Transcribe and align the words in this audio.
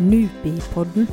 Nupipodden. 0.00 1.04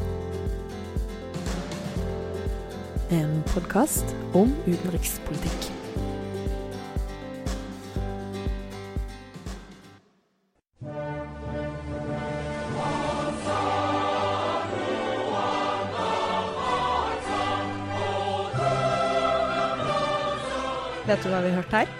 En 3.11 3.43
podkast 3.51 4.13
om 4.31 4.53
utenrikspolitikk. 4.63 5.67
Vet 21.07 21.23
du 21.23 21.27
hva 21.27 21.43
vi 21.43 21.51
har 21.51 21.59
hørt 21.59 21.75
her? 21.75 21.91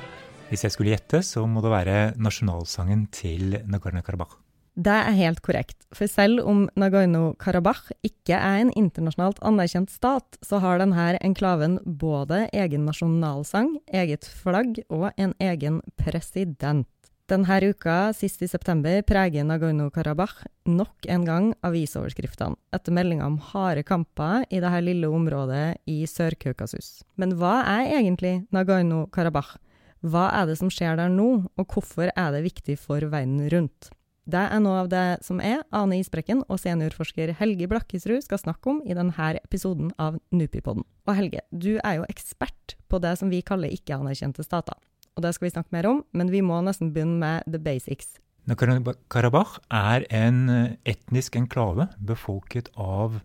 Hvis 0.47 0.63
jeg 0.63 0.71
skulle 0.71 0.95
gjette, 0.95 1.19
så 1.19 1.43
må 1.43 1.59
det 1.59 1.75
være 1.75 2.01
nasjonalsangen 2.15 3.09
til 3.11 3.60
Nagorno-Karabakh. 3.68 4.46
Det 4.77 4.93
er 4.93 5.15
helt 5.17 5.39
korrekt, 5.41 5.87
for 5.89 6.05
selv 6.05 6.43
om 6.45 6.67
Nagorno-Karabakh 6.77 7.87
ikke 8.05 8.37
er 8.37 8.59
en 8.61 8.69
internasjonalt 8.77 9.39
anerkjent 9.41 9.89
stat, 9.89 10.37
så 10.45 10.59
har 10.61 10.77
denne 10.77 11.15
enklaven 11.25 11.79
både 11.81 12.43
egen 12.54 12.85
nasjonalsang, 12.85 13.71
eget 13.89 14.29
flagg 14.29 14.77
og 14.93 15.09
en 15.18 15.33
egen 15.41 15.82
president. 15.97 16.85
Denne 17.27 17.57
uka, 17.65 18.13
sist 18.13 18.45
i 18.45 18.47
september, 18.47 19.01
preger 19.01 19.49
Nagorno-Karabakh 19.49 20.45
nok 20.69 21.09
en 21.09 21.25
gang 21.25 21.49
avisoverskriftene, 21.65 22.55
etter 22.69 22.93
meldinger 22.93 23.33
om 23.33 23.41
harde 23.49 23.82
kamper 23.82 24.46
i 24.54 24.61
dette 24.61 24.85
lille 24.85 25.09
området 25.09 25.82
i 25.89 26.04
Sør-Kaukasus. 26.05 27.01
Men 27.18 27.33
hva 27.41 27.63
er 27.65 27.97
egentlig 27.97 28.43
Nagorno-Karabakh? 28.54 29.57
Hva 30.05 30.29
er 30.37 30.46
det 30.46 30.61
som 30.61 30.69
skjer 30.69 31.01
der 31.01 31.09
nå, 31.09 31.47
og 31.57 31.73
hvorfor 31.73 32.13
er 32.13 32.35
det 32.38 32.45
viktig 32.45 32.77
for 32.77 33.02
verden 33.09 33.41
rundt? 33.49 33.89
Det 34.27 34.44
er 34.44 34.59
noe 34.59 34.83
av 34.83 34.89
det 34.91 35.05
som 35.23 35.39
er 35.39 35.61
Ane 35.71 36.02
Isbrekken 36.02 36.43
og 36.52 36.59
seniorforsker 36.59 37.31
Helge 37.39 37.69
Blakkisrud 37.71 38.25
skal 38.25 38.41
snakke 38.41 38.73
om 38.73 38.81
i 38.83 38.97
denne 38.97 39.29
episoden 39.39 39.93
av 39.95 40.19
Nupipodden. 40.35 40.83
Og 41.07 41.15
Helge, 41.15 41.45
du 41.52 41.77
er 41.79 42.02
jo 42.02 42.09
ekspert 42.11 42.75
på 42.91 42.99
det 42.99 43.15
som 43.21 43.31
vi 43.31 43.39
kaller 43.45 43.71
ikke-anerkjente 43.71 44.43
stater 44.43 44.75
og 45.17 45.25
det 45.25 45.33
skal 45.33 45.47
vi 45.47 45.55
snakke 45.55 45.73
mer 45.73 45.89
om, 45.89 46.03
men 46.13 46.29
vi 46.29 46.43
må 46.45 46.61
nesten 46.61 46.93
begynne 46.93 47.17
med 47.17 47.49
the 47.49 47.59
basics. 47.61 48.19
Nagorno-Karabakh 48.47 49.57
er 49.73 50.05
en 50.13 50.45
eh, 50.53 50.75
etnisk 50.87 51.35
enklave 51.35 51.89
befolket 51.97 52.69
av 52.80 53.17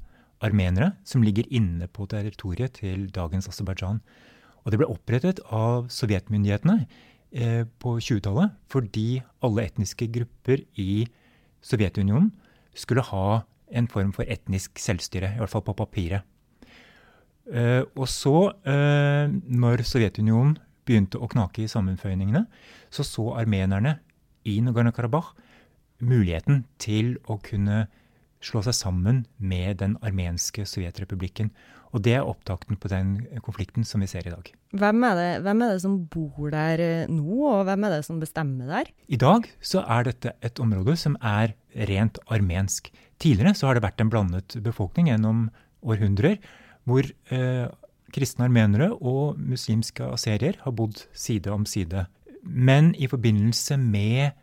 armenere 0.42 0.94
som 1.06 1.22
ligger 1.22 1.46
inne 1.52 1.86
på 1.86 2.08
territoriet 2.10 2.80
til 2.80 3.06
dagens 3.14 3.46
Aserbajdsjan. 3.52 4.00
Og 4.64 4.72
det 4.72 4.80
ble 4.80 4.88
opprettet 4.90 5.42
av 5.52 5.92
sovjetmyndighetene 5.92 6.86
eh, 7.34 7.64
på 7.82 7.96
20-tallet 7.98 8.54
fordi 8.72 9.22
alle 9.44 9.66
etniske 9.68 10.08
grupper 10.12 10.64
i 10.80 11.06
Sovjetunionen 11.62 12.30
skulle 12.74 13.04
ha 13.06 13.42
en 13.72 13.88
form 13.88 14.12
for 14.12 14.28
etnisk 14.28 14.80
selvstyre, 14.80 15.34
i 15.34 15.40
hvert 15.40 15.52
fall 15.52 15.64
på 15.64 15.76
papiret. 15.76 16.26
Eh, 17.52 17.82
og 17.96 18.06
så, 18.08 18.52
eh, 18.68 19.28
når 19.28 19.84
Sovjetunionen 19.88 20.58
begynte 20.86 21.18
å 21.18 21.28
knake 21.30 21.64
i 21.64 21.70
sammenføyningene, 21.70 22.46
så 22.90 23.04
så 23.06 23.32
armenerne 23.38 23.98
i 24.44 24.58
Nagorno-Karabakh 24.60 25.32
muligheten 26.02 26.64
til 26.82 27.16
å 27.30 27.38
kunne 27.42 27.86
slå 28.42 28.62
seg 28.66 28.74
sammen 28.74 29.24
med 29.38 29.78
den 29.82 29.96
armenske 30.02 30.66
sovjetrepublikken. 30.66 31.52
Og 31.92 32.00
det 32.04 32.14
er 32.16 32.24
opptakten 32.24 32.78
på 32.80 32.88
den 32.88 33.14
konflikten 33.44 33.84
som 33.84 34.00
vi 34.00 34.08
ser 34.08 34.24
i 34.26 34.32
dag. 34.32 34.48
Hvem 34.80 35.04
er, 35.04 35.18
det, 35.18 35.30
hvem 35.44 35.64
er 35.64 35.74
det 35.74 35.82
som 35.84 35.98
bor 36.08 36.48
der 36.52 36.80
eh, 36.80 37.10
nå, 37.12 37.42
og 37.50 37.66
hvem 37.68 37.84
er 37.84 37.98
det 37.98 38.06
som 38.06 38.22
bestemmer 38.22 38.70
der? 38.70 38.88
I 39.12 39.20
dag 39.20 39.48
så 39.60 39.84
er 39.84 40.08
dette 40.08 40.32
et 40.40 40.62
område 40.62 40.96
som 41.00 41.18
er 41.20 41.52
rent 41.90 42.20
armensk. 42.32 42.88
Tidligere 43.20 43.54
så 43.58 43.68
har 43.68 43.76
det 43.76 43.84
vært 43.84 44.00
en 44.00 44.12
blandet 44.12 44.56
befolkning 44.64 45.12
gjennom 45.12 45.46
århundrer, 45.84 46.40
hvor 46.88 47.06
eh, 47.34 47.68
Kristne 48.12 48.44
armenere 48.44 48.90
og 48.92 49.38
muslimske 49.40 50.04
aserier 50.12 50.58
har 50.64 50.74
bodd 50.76 51.04
side 51.16 51.52
om 51.52 51.64
side. 51.68 52.04
Men 52.42 52.92
i 53.00 53.08
forbindelse 53.08 53.78
med 53.80 54.34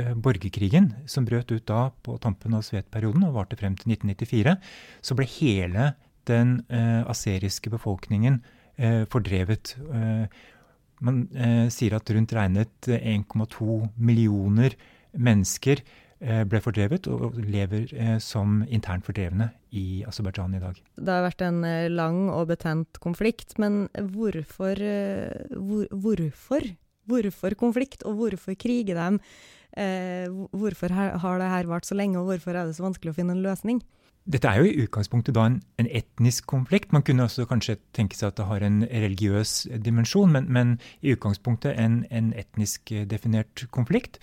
uh, 0.00 0.14
borgerkrigen, 0.18 0.90
som 1.06 1.26
brøt 1.28 1.52
ut 1.52 1.66
da 1.68 1.84
på 2.02 2.16
tampen 2.22 2.56
av 2.56 2.64
Sovjetperioden 2.66 3.22
og 3.28 3.36
varte 3.36 3.58
frem 3.60 3.76
til 3.78 3.94
1994, 3.94 4.56
så 5.06 5.18
ble 5.18 5.28
hele 5.36 5.92
den 6.30 6.60
uh, 6.72 7.02
aseriske 7.10 7.72
befolkningen 7.72 8.40
uh, 8.78 9.04
fordrevet. 9.12 9.76
man 11.02 11.16
sier 11.74 11.96
at 11.96 12.10
rundt 12.14 12.32
regnet 12.32 12.86
1,2 12.86 13.88
millioner 13.98 14.76
mennesker 15.18 15.82
Eh, 16.22 16.44
ble 16.46 16.60
fordrevet 16.62 17.08
og 17.10 17.34
lever 17.34 17.90
eh, 17.98 18.18
som 18.22 18.60
internt 18.70 19.02
fordrevne 19.02 19.48
i 19.74 20.04
Aserbajdsjan 20.06 20.52
i 20.54 20.60
dag. 20.62 20.76
Det 20.94 21.10
har 21.10 21.24
vært 21.24 21.42
en 21.42 21.64
eh, 21.66 21.88
lang 21.90 22.28
og 22.30 22.46
betent 22.52 23.00
konflikt, 23.02 23.56
men 23.58 23.88
hvorfor, 24.14 24.78
hvor, 25.50 25.88
hvorfor? 25.90 26.68
Hvorfor 27.10 27.56
konflikt, 27.58 28.04
og 28.06 28.20
hvorfor 28.20 28.54
kriger 28.54 29.00
de? 29.00 29.32
Eh, 29.82 30.30
hvorfor 30.54 30.94
har 30.94 31.42
det 31.42 31.50
her 31.50 31.66
vart 31.72 31.90
så 31.90 31.98
lenge, 31.98 32.20
og 32.20 32.30
hvorfor 32.30 32.54
er 32.54 32.70
det 32.70 32.78
så 32.78 32.86
vanskelig 32.86 33.10
å 33.10 33.18
finne 33.18 33.34
en 33.34 33.42
løsning? 33.42 33.82
Dette 34.24 34.46
er 34.46 34.60
jo 34.60 34.68
i 34.68 34.84
utgangspunktet 34.84 35.34
da 35.34 35.48
en, 35.48 35.56
en, 35.82 35.88
etnisk 35.90 36.46
konflikt. 36.46 36.92
Man 36.94 37.02
kunne 37.02 37.24
også 37.26 37.46
kanskje 37.50 37.80
tenke 37.96 38.14
seg 38.14 38.30
at 38.30 38.38
det 38.38 38.46
har 38.46 38.62
en 38.62 38.82
religiøs 38.86 39.54
dimensjon, 39.82 40.30
men, 40.30 40.46
men 40.46 40.76
i 41.02 41.16
utgangspunktet 41.16 41.74
en, 41.74 42.04
en 42.10 42.30
etnisk 42.38 42.94
definert 43.10 43.64
konflikt 43.74 44.20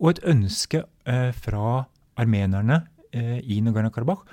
og 0.00 0.14
et 0.14 0.22
ønske 0.32 0.82
eh, 1.06 1.30
fra 1.36 1.84
armenerne 2.16 2.80
eh, 3.12 3.38
i 3.44 3.60
Nagorno-Karabakh 3.60 4.24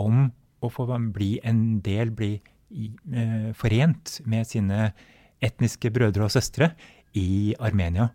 om 0.00 0.30
å 0.62 0.70
få 0.72 0.86
bli 1.12 1.34
en 1.44 1.82
del, 1.84 2.10
bli 2.16 2.32
eh, 2.72 3.52
forent 3.58 4.20
med 4.24 4.48
sine 4.48 4.92
etniske 5.42 5.90
brødre 5.92 6.26
og 6.26 6.32
søstre 6.32 6.72
i 7.18 7.54
Armenia. 7.60 8.08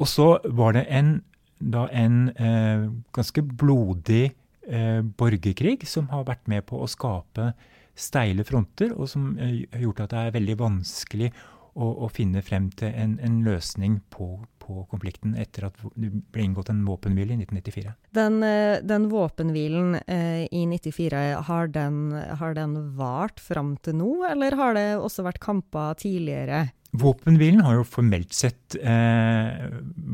Og 0.00 0.10
så 0.10 0.38
var 0.50 0.74
det 0.74 0.86
en, 0.90 1.20
da 1.60 1.86
en 1.92 2.32
eh, 2.34 2.88
ganske 3.14 3.44
blodig 3.44 4.32
borgerkrig 4.64 5.82
som 5.88 6.06
har 6.08 6.24
vært 6.28 6.46
med 6.48 6.64
på 6.68 6.78
å 6.80 6.88
skape 6.90 7.52
steile 7.94 8.44
fronter, 8.46 8.94
og 8.94 9.08
som 9.10 9.34
eh, 9.38 9.64
har 9.72 9.86
gjort 9.86 10.04
at 10.04 10.14
det 10.14 10.22
er 10.22 10.38
veldig 10.38 10.56
vanskelig 10.60 11.30
å, 11.74 11.88
å 12.06 12.08
finne 12.12 12.42
frem 12.46 12.68
til 12.78 12.90
en, 12.90 13.16
en 13.24 13.40
løsning 13.46 13.96
på, 14.14 14.28
på, 14.62 14.84
konflikten 14.90 15.34
etter 15.40 15.68
at 15.68 15.78
det 15.98 16.10
ble 16.34 16.44
inngått 16.46 16.70
en 16.70 16.84
våpenhvile 16.86 17.34
i 17.34 17.40
1994. 17.42 17.94
Den, 18.18 18.38
eh, 18.46 18.78
den 18.86 19.08
våpenhvilen 19.12 19.98
eh, 20.02 20.44
i 20.46 20.64
1994, 20.66 21.24
har 21.48 21.74
den, 21.74 21.98
har 22.42 22.56
den 22.58 22.78
vart 22.98 23.42
fram 23.42 23.74
til 23.82 23.98
nå, 24.02 24.12
eller 24.30 24.58
har 24.58 24.78
det 24.78 24.88
også 24.98 25.26
vært 25.26 25.42
kamper 25.42 25.98
tidligere? 26.02 26.68
Våpenhvilen 26.94 27.64
har 27.66 27.80
jo 27.80 27.88
formelt 27.90 28.34
sett 28.34 28.78
eh, 28.78 29.66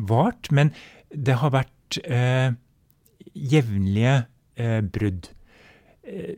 vart, 0.08 0.48
men 0.52 0.72
det 1.12 1.36
har 1.42 1.52
vært 1.52 2.00
eh, 2.06 2.56
jevnlige 3.34 4.20
eh, 4.60 4.80
brudd. 4.84 5.30
Eh, 6.04 6.36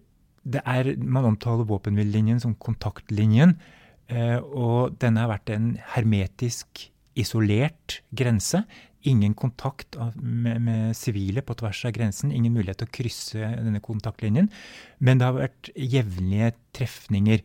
er, 0.62 0.94
man 0.98 1.28
omtaler 1.28 1.68
våpenhvilelinjen 1.68 2.40
som 2.42 2.54
kontaktlinjen. 2.58 3.56
Eh, 4.12 4.38
og 4.38 4.96
denne 5.02 5.22
har 5.22 5.32
vært 5.32 5.52
en 5.54 5.74
hermetisk 5.94 6.88
isolert 7.18 8.00
grense. 8.16 8.62
Ingen 9.02 9.34
kontakt 9.34 9.96
med 10.22 10.94
sivile 10.94 11.42
på 11.42 11.56
tvers 11.58 11.82
av 11.88 11.94
grensen. 11.96 12.32
Ingen 12.32 12.54
mulighet 12.54 12.82
til 12.82 12.90
å 12.90 12.94
krysse 12.94 13.50
denne 13.58 13.82
kontaktlinjen. 13.82 14.48
Men 15.02 15.18
det 15.18 15.26
har 15.26 15.38
vært 15.40 15.72
jevnlige 15.74 16.52
trefninger. 16.76 17.42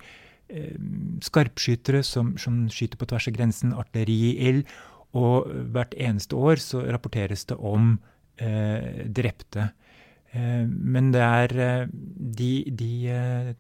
Skarpskytere 1.26 2.04
som, 2.06 2.36
som 2.40 2.68
skyter 2.72 3.02
på 3.02 3.10
tvers 3.10 3.28
av 3.32 3.36
grensen, 3.40 3.74
artilleriild. 3.74 4.70
Og 5.18 5.50
hvert 5.74 5.98
eneste 5.98 6.38
år 6.38 6.62
så 6.62 6.84
rapporteres 6.86 7.48
det 7.50 7.58
om 7.58 7.96
eh, 8.38 9.08
drepte. 9.08 9.72
Eh, 10.36 10.66
men 10.68 11.12
det 11.14 11.24
er 11.24 11.56
eh, 11.64 11.90
de, 11.92 12.52
de 12.68 12.92
eh, 13.14 13.52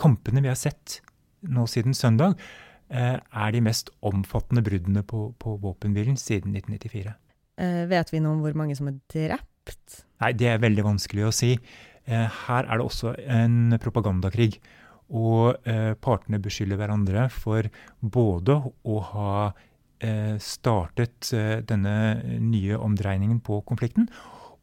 kampene 0.00 0.42
vi 0.44 0.50
har 0.50 0.58
sett 0.58 1.00
nå 1.44 1.66
siden 1.68 1.96
søndag, 1.96 2.38
er 2.94 3.50
de 3.50 3.60
mest 3.64 3.88
omfattende 4.06 4.62
bruddene 4.62 5.00
på, 5.08 5.30
på 5.40 5.54
våpenhvilen 5.58 6.18
siden 6.20 6.52
1994. 6.54 7.14
Eh, 7.58 7.80
vet 7.90 8.12
vi 8.12 8.20
noe 8.22 8.36
om 8.36 8.42
hvor 8.44 8.54
mange 8.60 8.76
som 8.78 8.90
er 8.90 8.98
drept? 9.10 9.96
Nei, 10.22 10.30
det 10.36 10.50
er 10.52 10.62
veldig 10.62 10.84
vanskelig 10.86 11.24
å 11.26 11.32
si. 11.34 11.50
Her 12.04 12.68
er 12.68 12.78
det 12.78 12.84
også 12.84 13.14
en 13.16 13.74
propagandakrig. 13.82 14.60
Og 15.16 15.56
partene 16.04 16.40
beskylder 16.44 16.78
hverandre 16.80 17.26
for 17.32 17.66
både 18.00 18.58
å 18.84 19.00
ha 19.10 19.34
startet 20.44 21.32
denne 21.66 21.96
nye 22.44 22.78
omdreiningen 22.78 23.40
på 23.44 23.62
konflikten, 23.68 24.10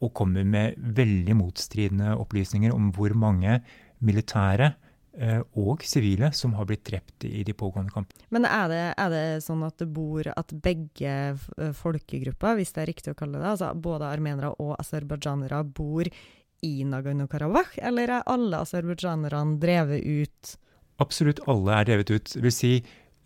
og 0.02 0.14
kommer 0.18 0.48
med 0.48 0.80
veldig 0.98 1.36
motstridende 1.38 2.16
opplysninger 2.18 2.74
om 2.74 2.90
hvor 2.96 3.14
mange 3.18 3.60
militære 4.02 4.74
Eh, 5.12 5.42
og 5.60 5.82
sivile 5.84 6.30
som 6.32 6.54
har 6.56 6.68
blitt 6.70 6.86
drept 6.88 7.26
i 7.28 7.42
de 7.44 7.52
pågående 7.58 7.92
kampene. 7.92 8.24
Men 8.32 8.46
er 8.48 8.70
det, 8.72 8.84
er 8.96 9.10
det, 9.12 9.24
sånn 9.44 9.66
at 9.68 9.76
det 9.82 9.90
bor 9.92 10.30
at 10.32 10.54
begge 10.64 11.16
eh, 11.36 11.74
folkegrupper, 11.76 12.56
hvis 12.56 12.72
det 12.72 12.84
er 12.86 12.90
riktig 12.94 13.12
å 13.12 13.18
kalle 13.20 13.42
det, 13.42 13.50
altså 13.50 13.74
både 13.76 14.08
armenere 14.08 14.54
og 14.64 14.78
aserbajdsjanere, 14.80 15.66
bor 15.68 16.08
i 16.08 16.72
Nagorno-Karabakh, 16.88 17.76
eller 17.84 18.16
er 18.22 18.32
alle 18.32 18.64
aserbajdsjanerne 18.64 19.60
drevet 19.60 20.08
ut? 20.08 20.56
Absolutt 21.04 21.44
alle 21.52 21.76
er 21.76 21.92
drevet 21.92 22.14
ut. 22.16 22.32
Det 22.38 22.46
vil 22.46 22.56
si, 22.56 22.74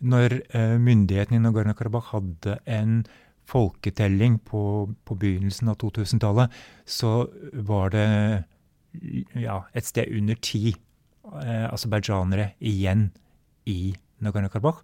når 0.02 0.40
uh, 0.56 0.74
myndighetene 0.82 1.38
i 1.38 1.44
Nagorno-Karabakh 1.44 2.10
hadde 2.16 2.58
en 2.66 3.02
folketelling 3.46 4.40
på, 4.46 4.62
på 5.06 5.18
begynnelsen 5.20 5.70
av 5.70 5.78
2000-tallet, 5.82 6.54
så 6.86 7.26
var 7.66 7.92
det 7.94 8.08
ja, 9.38 9.60
et 9.76 9.86
sted 9.86 10.10
under 10.16 10.38
ti 10.42 10.70
eh, 10.72 11.66
aserbajdsjanere 11.68 12.54
igjen 12.64 13.10
i 13.70 13.94
Nagorno-Karabakh. 14.24 14.82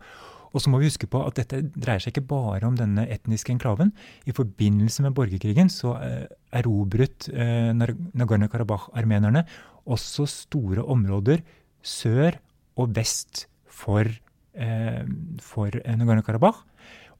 Og 0.52 0.60
så 0.60 0.68
må 0.68 0.82
vi 0.82 0.90
huske 0.90 1.08
på 1.08 1.22
at 1.24 1.38
dette 1.38 1.62
dreier 1.72 2.02
seg 2.02 2.12
ikke 2.12 2.28
bare 2.34 2.68
om 2.68 2.76
denne 2.76 3.06
etniske 3.10 3.54
enklaven. 3.54 3.92
I 4.28 4.34
forbindelse 4.36 5.04
med 5.06 5.14
borgerkrigen 5.16 5.72
så 5.72 5.94
eh, 6.04 6.26
erobret 6.60 7.30
eh, 7.32 7.72
Nagorno-Karabakh-armenerne 7.72 9.46
også 9.88 10.28
store 10.30 10.84
områder 10.84 11.42
sør 11.82 12.36
og 12.78 12.92
vest 12.96 13.46
for, 13.66 14.06
eh, 14.54 15.02
for 15.40 15.80
Nagorno-Karabakh. 15.88 16.60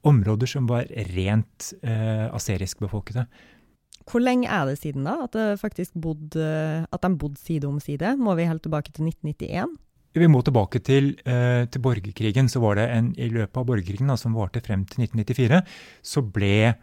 Områder 0.03 0.49
som 0.49 0.67
var 0.67 0.89
rent 1.13 1.71
eh, 1.81 2.27
aserisk 2.35 2.83
befolkede. 2.83 3.25
Hvor 4.09 4.19
lenge 4.19 4.49
er 4.51 4.67
det 4.67 4.79
siden 4.81 5.05
da, 5.07 5.15
at, 5.23 5.35
det 5.35 5.61
faktisk 5.61 5.95
bodde, 5.95 6.43
at 6.91 7.05
de 7.05 7.11
bodde 7.15 7.39
side 7.39 7.67
om 7.69 7.79
side? 7.79 8.15
Må 8.19 8.35
vi 8.35 8.49
helt 8.49 8.63
tilbake 8.65 8.91
til 8.91 9.07
1991? 9.07 9.77
Vi 10.13 10.29
må 10.29 10.43
tilbake 10.45 10.79
til, 10.85 11.15
eh, 11.25 11.65
til, 11.65 11.81
borgerkrigen. 11.81 12.49
så 12.49 12.59
var 12.59 12.75
det 12.75 12.89
en, 12.89 13.13
I 13.17 13.29
løpet 13.29 13.57
av 13.57 13.65
borgerkrigen, 13.65 14.07
da, 14.07 14.15
som 14.15 14.35
varte 14.35 14.61
frem 14.61 14.85
til 14.85 15.07
1994, 15.07 15.63
så 16.03 16.21
ble, 16.21 16.75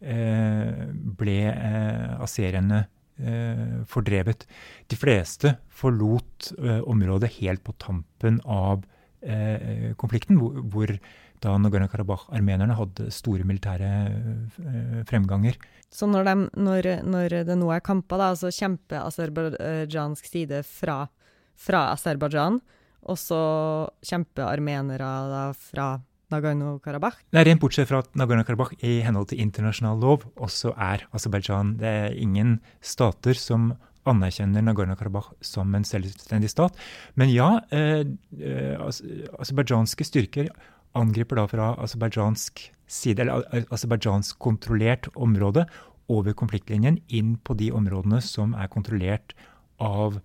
eh, 0.00 0.86
ble 1.20 1.40
eh, 1.50 2.22
aseriene 2.22 2.86
eh, 3.18 3.82
fordrevet. 3.84 4.46
De 4.88 4.96
fleste 4.96 5.58
forlot 5.68 6.52
eh, 6.56 6.80
området 6.88 7.34
helt 7.40 7.64
på 7.64 7.76
tampen 7.76 8.40
av 8.46 8.86
eh, 9.20 9.92
konflikten, 10.00 10.40
hvor, 10.40 10.62
hvor 10.72 10.96
da 11.40 11.54
Nagorno-Karabakh-armenerne 11.60 12.76
hadde 12.78 13.10
store 13.14 13.46
militære 13.48 13.90
fremganger. 15.08 15.56
Så 15.90 16.06
når, 16.06 16.28
de, 16.28 16.34
når, 16.60 16.90
når 17.08 17.40
det 17.48 17.56
nå 17.58 17.70
er 17.74 17.82
kamper, 17.84 18.20
da, 18.20 18.34
så 18.38 18.52
kjemper 18.54 19.02
aserbajdsjansk 19.06 20.28
side 20.30 20.62
fra 20.68 21.06
fra 21.60 21.90
Aserbajdsjan, 21.94 22.60
og 23.10 23.18
så 23.18 23.40
kjemper 24.04 24.48
armenere 24.48 25.10
da 25.30 25.42
fra 25.56 25.90
Nagorno-Karabakh? 26.30 27.24
Er 27.34 27.46
rent 27.48 27.62
bortsett 27.62 27.88
fra 27.90 28.02
at 28.04 28.12
Nagorno-Karabakh 28.18 28.76
i 28.86 29.00
henhold 29.04 29.32
til 29.32 29.42
internasjonal 29.42 30.00
lov 30.00 30.26
også 30.38 30.74
er 30.76 31.06
Aserbajdsjan. 31.16 31.76
Det 31.80 31.94
er 32.04 32.18
ingen 32.18 32.58
stater 32.80 33.38
som 33.38 33.72
anerkjenner 34.08 34.64
Nagorno-Karabakh 34.64 35.32
som 35.44 35.74
en 35.74 35.86
selvstendig 35.86 36.52
stat. 36.52 36.76
Men 37.20 37.32
ja, 37.32 37.50
eh, 37.74 38.04
eh 38.38 38.76
aserbajdsjanske 39.40 40.06
styrker 40.06 40.52
angriper 40.98 41.38
da 41.40 41.46
fra 41.50 41.70
aserbajdsjansk 41.84 42.64
side, 42.90 43.22
eller 43.22 43.66
aserbajdsjansk 43.70 44.38
kontrollert 44.42 45.10
område, 45.14 45.66
over 46.10 46.34
konfliktlinjen 46.34 46.96
inn 47.14 47.36
på 47.46 47.54
de 47.54 47.68
områdene 47.70 48.18
som 48.24 48.56
er 48.58 48.66
kontrollert 48.72 49.36
av 49.78 50.16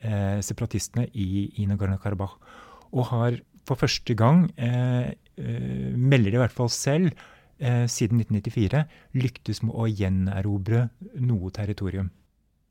eh, 0.00 0.40
separatistene 0.40 1.04
i, 1.12 1.50
i 1.60 1.66
Nagorno-Karabakh. 1.68 2.38
Og 2.96 3.10
har 3.10 3.36
for 3.68 3.80
første 3.80 4.14
gang, 4.16 4.50
eh, 4.56 5.12
eh, 5.36 5.92
melder 5.96 6.30
de 6.30 6.36
i 6.36 6.42
hvert 6.42 6.52
fall 6.52 6.68
selv, 6.68 7.12
eh, 7.58 7.86
siden 7.86 8.20
1994 8.20 8.84
lyktes 9.14 9.62
med 9.62 9.74
å 9.74 9.88
gjenerobre 9.88 10.90
noe 11.20 11.50
territorium. 11.50 12.10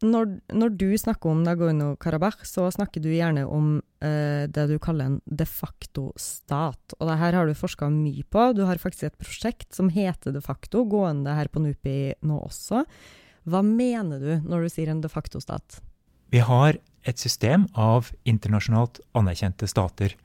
Når, 0.04 0.32
når, 0.52 0.74
du 0.76 0.90
snakker 1.00 1.32
om 1.32 1.44
Nagorno-Karabakh, 1.46 2.44
så 2.48 2.66
snakker 2.76 3.00
du 3.04 3.08
gjerne 3.14 3.46
om 3.48 3.78
eh, 4.04 4.50
det 4.52 4.66
du 4.68 4.76
kaller 4.84 5.14
en 5.14 5.20
de 5.24 5.48
facto 5.48 6.10
stat. 6.20 6.96
Og 7.00 7.08
det 7.08 7.16
her 7.22 7.38
har 7.38 7.48
du 7.48 7.56
forska 7.56 7.88
mye 7.94 8.26
på. 8.28 8.50
Du 8.58 8.66
har 8.68 8.82
faktisk 8.82 9.08
et 9.08 9.22
prosjekt 9.22 9.70
som 9.76 9.92
heter 9.94 10.36
de 10.36 10.42
facto, 10.44 10.84
gående 10.92 11.36
her 11.38 11.48
på 11.48 11.64
NUPI 11.64 12.20
nå 12.28 12.42
også. 12.50 12.84
Hva 13.48 13.64
mener 13.64 14.20
du 14.20 14.34
når 14.44 14.66
du 14.66 14.74
sier 14.74 14.92
en 14.92 15.04
de 15.04 15.12
facto 15.12 15.40
stat? 15.44 15.80
Vi 16.34 16.44
har 16.44 16.80
et 17.08 17.20
system 17.20 17.68
av 17.80 18.12
internasjonalt 18.28 19.00
anerkjente 19.16 19.68
stater. 19.72 20.16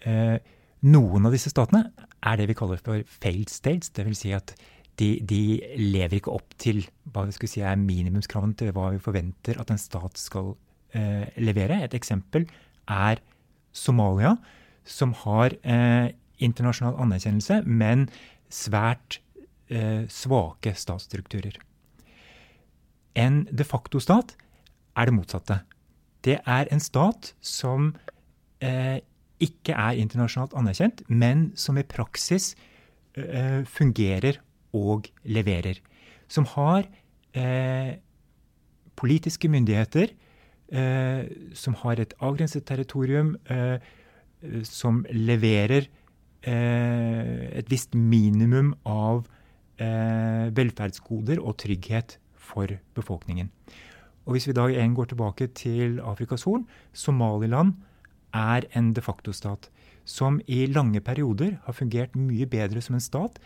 Eh, 0.00 0.36
noen 0.80 1.28
av 1.28 1.36
disse 1.36 1.52
statene 1.52 1.90
er 2.24 2.40
det 2.40 2.48
vi 2.48 2.56
kaller 2.56 2.80
for 2.80 3.04
failed 3.20 3.52
states. 3.52 3.92
Dvs. 3.92 4.24
Si 4.24 4.32
at 4.36 4.54
de, 5.00 5.10
de, 5.24 5.42
lever 5.80 6.18
ikke 6.20 6.34
opp 6.34 6.56
til 6.60 6.82
hva 7.10 7.24
vi 7.26 7.34
skulle 7.34 7.52
si 7.52 7.62
er 7.64 7.78
minimumskravene 7.80 8.56
til 8.58 8.72
hva 8.76 8.90
vi 8.94 9.02
forventer 9.02 9.60
at 9.60 9.72
en 9.72 9.80
stat 9.80 10.20
skal 10.20 10.52
eh, 10.96 11.26
levere. 11.40 11.80
Et 11.86 11.96
eksempel 11.96 12.46
er 12.90 13.22
Somalia, 13.72 14.34
som 14.84 15.14
har 15.22 15.54
eh, 15.62 16.12
internasjonal 16.42 16.98
anerkjennelse, 17.00 17.62
men 17.64 18.08
svært 18.50 19.20
eh, 19.70 20.06
svake 20.10 20.74
statsstrukturer. 20.76 21.58
En 23.18 23.44
de 23.50 23.66
facto-stat 23.66 24.34
er 24.96 25.08
det 25.08 25.16
motsatte. 25.16 25.60
Det 26.24 26.40
er 26.44 26.68
en 26.70 26.82
stat 26.82 27.32
som 27.40 27.94
eh, 28.60 29.00
ikke 29.40 29.72
er 29.72 29.98
internasjonalt 30.02 30.54
anerkjent, 30.58 31.02
men 31.08 31.50
som 31.56 31.78
i 31.80 31.86
praksis 31.86 32.52
eh, 33.16 33.64
fungerer 33.64 34.40
og 34.76 35.08
leverer. 35.24 35.80
Som 36.30 36.46
har 36.54 36.86
eh, 37.34 37.98
politiske 39.00 39.48
myndigheter, 39.48 40.12
eh, 40.72 41.24
som 41.54 41.74
har 41.82 42.00
et 42.00 42.14
avgrenset 42.20 42.66
territorium, 42.66 43.36
eh, 43.50 43.78
som 44.64 45.04
leverer 45.10 45.88
eh, 46.42 47.58
et 47.58 47.70
visst 47.70 47.94
minimum 47.94 48.74
av 48.84 49.26
velferdsgoder 49.80 51.38
og 51.40 51.54
trygghet 51.56 52.18
for 52.36 52.68
befolkningen. 52.92 53.46
Og 54.28 54.34
Hvis 54.34 54.46
vi 54.50 54.52
da 54.52 54.66
igjen 54.68 54.92
går 54.92 55.08
tilbake 55.08 55.46
til 55.56 56.02
Afrikas 56.04 56.44
Horn, 56.44 56.66
Somaliland 56.92 57.72
er 58.36 58.66
en 58.76 58.92
de 58.92 59.00
facto-stat 59.00 59.70
som 60.04 60.36
i 60.46 60.66
lange 60.66 61.00
perioder 61.00 61.56
har 61.64 61.72
fungert 61.72 62.12
mye 62.12 62.44
bedre 62.44 62.82
som 62.84 62.98
en 62.98 63.00
stat 63.00 63.40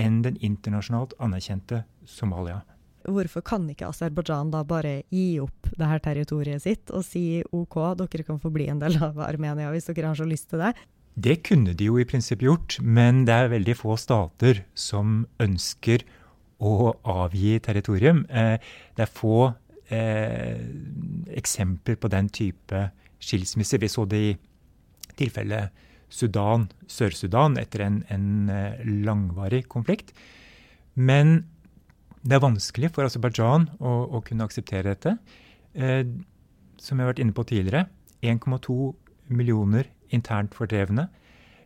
enn 0.00 0.20
den 0.24 0.38
internasjonalt 0.40 1.14
anerkjente 1.22 1.84
Somalia. 2.08 2.62
Hvorfor 3.08 3.42
kan 3.44 3.64
ikke 3.72 3.88
Aserbajdsjan 3.88 4.50
da 4.52 4.60
bare 4.68 5.00
gi 5.08 5.40
opp 5.40 5.70
det 5.72 5.88
her 5.88 6.02
territoriet 6.04 6.64
sitt 6.66 6.92
og 6.92 7.04
si 7.06 7.40
OK, 7.56 7.78
dere 8.00 8.26
kan 8.26 8.40
få 8.42 8.52
bli 8.52 8.68
en 8.68 8.82
del 8.82 8.98
av 9.00 9.20
Armenia 9.24 9.70
hvis 9.72 9.88
dere 9.88 10.12
har 10.12 10.18
så 10.18 10.28
lyst 10.28 10.50
til 10.52 10.60
det? 10.60 10.74
Det 11.20 11.40
kunne 11.44 11.74
de 11.76 11.88
jo 11.88 11.98
i 11.98 12.06
prinsippet 12.08 12.46
gjort, 12.46 12.76
men 12.80 13.24
det 13.28 13.34
er 13.34 13.52
veldig 13.52 13.74
få 13.76 13.96
stater 14.00 14.62
som 14.78 15.24
ønsker 15.42 16.04
å 16.60 16.92
avgi 17.08 17.56
territorium. 17.64 18.22
Eh, 18.28 18.60
det 18.96 19.04
er 19.04 19.10
få 19.10 19.50
eh, 19.90 20.60
eksempler 21.40 21.98
på 22.00 22.10
den 22.12 22.28
type 22.28 22.84
skilsmisser. 23.20 23.80
Vi 23.80 23.90
så 23.90 24.04
det 24.08 24.20
i 24.28 24.36
tilfellet 25.18 25.88
Sudan, 26.10 26.68
Sør-Sudan, 26.90 27.56
etter 27.60 27.86
en, 27.86 28.00
en, 28.10 28.26
eh, 28.50 28.82
langvarig 29.06 29.64
konflikt. 29.70 30.12
Men 30.94 31.44
det 32.20 32.36
er 32.36 32.44
vanskelig 32.44 32.90
for 32.92 33.06
Aserbajdsjan 33.06 33.68
å, 33.78 33.94
å, 34.18 34.20
kunne 34.26 34.44
akseptere 34.44 34.92
dette. 34.92 35.16
Eh, 35.72 36.02
som 36.80 36.98
jeg 36.98 37.06
har 37.06 37.12
vært 37.12 37.22
inne 37.24 37.36
på 37.36 37.46
tidligere, 37.48 37.86
1,2 38.20 38.92
millioner 39.30 39.88
internt 40.12 40.56
fordrevne. 40.56 41.08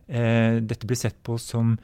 Eh, 0.07 0.61
dette 0.61 0.87
blir 0.87 0.99
sett 0.99 1.17
på 1.25 1.39
som 1.41 1.75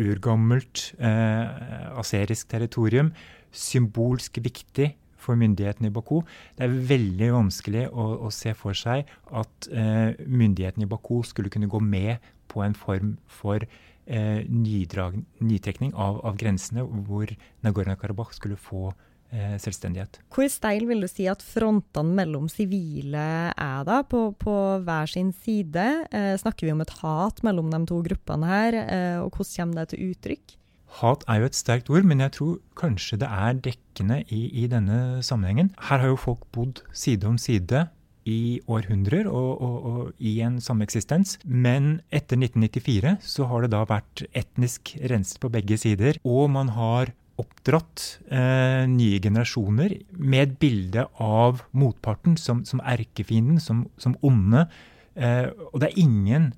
urgammelt 0.00 0.92
eh, 1.00 1.96
aserisk 2.00 2.52
territorium. 2.52 3.12
Symbolsk 3.52 4.38
viktig 4.44 4.92
for 5.22 5.38
myndighetene 5.38 5.90
i 5.90 5.94
Baku. 5.94 6.20
Det 6.58 6.66
er 6.66 6.82
veldig 6.92 7.30
vanskelig 7.36 7.86
å, 7.90 8.08
å 8.26 8.32
se 8.34 8.54
for 8.58 8.76
seg 8.78 9.08
at 9.30 9.70
eh, 9.70 10.18
myndighetene 10.26 10.88
i 10.88 10.90
Baku 10.90 11.22
skulle 11.26 11.52
kunne 11.52 11.70
gå 11.70 11.80
med 11.82 12.32
på 12.52 12.64
en 12.66 12.76
form 12.76 13.16
for 13.30 13.62
eh, 13.62 14.42
nydrag, 14.48 15.22
nytrekning 15.40 15.94
av, 15.94 16.20
av, 16.26 16.36
grensene, 16.40 16.84
hvor 16.84 17.32
Nagorno-Karabakh 17.64 18.34
skulle 18.36 18.58
få 18.60 18.90
eh, 19.32 19.56
selvstendighet. 19.62 20.20
Hvor 20.32 20.48
steil 20.52 20.86
vil 20.90 21.04
du 21.04 21.10
si 21.10 21.28
at 21.30 21.44
frontene 21.44 22.16
mellom 22.22 22.48
sivile 22.52 23.26
er 23.52 23.86
da, 23.88 24.02
på, 24.06 24.30
på 24.40 24.56
hver 24.86 25.10
sin 25.10 25.32
side? 25.44 25.86
Eh, 26.10 26.34
snakker 26.40 26.68
vi 26.68 26.74
om 26.74 26.82
et 26.84 26.96
hat 27.02 27.44
mellom 27.46 27.70
de 27.72 27.84
to 27.88 28.02
gruppene 28.04 28.50
her, 28.50 28.82
eh, 28.82 29.20
og 29.22 29.32
hvordan 29.32 29.54
kommer 29.56 29.82
det 29.82 29.94
til 29.94 30.10
uttrykk? 30.12 30.58
Hat 31.00 31.24
er 31.30 31.40
jo 31.40 31.48
et 31.48 31.56
sterkt 31.56 31.88
ord, 31.92 32.04
men 32.04 32.20
jeg 32.20 32.34
tror 32.36 32.60
kanskje 32.78 33.18
det 33.22 33.30
er 33.32 33.58
dekkende 33.64 34.20
i, 34.28 34.44
i 34.64 34.68
denne 34.70 35.22
sammenhengen. 35.24 35.72
Her 35.88 36.02
har 36.04 36.12
jo 36.12 36.20
folk 36.20 36.44
bodd 36.52 36.82
side 36.92 37.28
om 37.28 37.38
side 37.40 37.86
i 38.28 38.60
århundrer 38.70 39.26
og, 39.26 39.62
og, 39.64 39.78
og, 39.90 40.12
i 40.22 40.36
en 40.44 40.60
sameksistens. 40.62 41.38
Men 41.44 41.96
etter 42.14 42.38
1994 42.38 43.16
så 43.24 43.48
har 43.50 43.64
det 43.64 43.72
da 43.74 43.82
vært 43.88 44.24
etnisk 44.38 44.94
renset 45.10 45.40
på 45.42 45.50
begge 45.52 45.80
sider. 45.80 46.20
Og 46.22 46.50
man 46.52 46.74
har 46.76 47.14
oppdratt 47.40 48.04
eh, 48.28 48.84
nye 48.90 49.18
generasjoner 49.22 49.96
med 50.12 50.42
et 50.44 50.56
bilde 50.60 51.06
av 51.22 51.64
motparten 51.72 52.36
som, 52.38 52.62
som 52.68 52.82
erkefienden, 52.84 53.58
som, 53.62 53.86
som 53.98 54.16
onde. 54.22 54.66
Eh, 55.16 55.48
og 55.72 55.80
det 55.82 55.90
er 55.90 56.02
ingen 56.04 56.52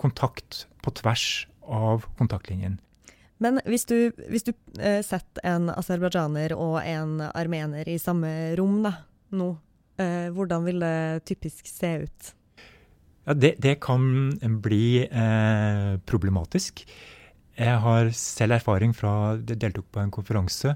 kontakt 0.00 0.64
på 0.82 0.92
tvers 1.02 1.44
av 1.64 2.08
kontaktlinjen. 2.18 2.80
Men 3.42 3.58
hvis 3.66 3.86
du, 3.90 3.96
hvis 4.30 4.46
du 4.46 4.52
eh, 4.78 5.00
setter 5.04 5.42
en 5.48 5.68
aserbajdsjaner 5.72 6.54
og 6.54 6.78
en 6.84 7.18
armener 7.32 7.88
i 7.90 7.98
samme 7.98 8.30
rom 8.58 8.78
da, 8.84 8.94
nå, 9.34 9.50
eh, 9.98 10.30
hvordan 10.34 10.66
vil 10.68 10.80
det 10.84 11.24
typisk 11.28 11.68
se 11.68 11.92
ut? 12.06 12.30
Ja, 13.24 13.34
det, 13.34 13.54
det 13.64 13.78
kan 13.82 14.36
bli 14.62 15.06
eh, 15.08 15.94
problematisk. 16.06 16.84
Jeg 17.54 17.78
har 17.84 18.10
selv 18.18 18.56
erfaring 18.56 18.90
fra 18.96 19.38
Jeg 19.38 19.60
deltok 19.62 19.86
på 19.94 20.02
en 20.02 20.12
konferanse 20.14 20.74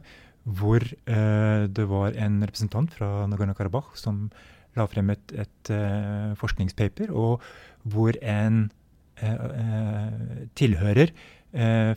hvor 0.48 0.80
eh, 0.80 1.64
det 1.68 1.86
var 1.90 2.14
en 2.16 2.38
representant 2.40 2.92
fra 2.94 3.26
Nagorno-Karabakh 3.28 3.98
som 4.00 4.28
la 4.78 4.86
frem 4.86 5.10
et, 5.10 5.32
et 5.34 5.70
uh, 5.74 6.36
forskningspaper, 6.38 7.10
og 7.10 7.42
hvor 7.88 8.14
en 8.22 8.68
uh, 9.18 10.44
tilhører 10.54 11.10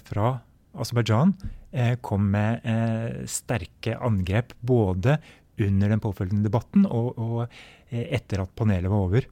fra 0.07 0.29
Aserbajdsjan 0.71 1.33
kom 2.03 2.29
med 2.33 2.63
sterke 3.31 3.97
angrep 3.99 4.53
både 4.63 5.17
under 5.61 5.91
den 5.91 6.01
påfølgende 6.03 6.47
debatten 6.47 6.85
og, 6.87 7.19
og 7.19 7.91
etter 7.91 8.43
at 8.43 8.53
panelet 8.55 8.91
var 8.91 9.05
over. 9.05 9.27